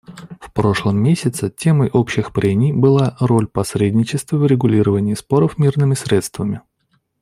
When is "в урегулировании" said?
4.37-5.13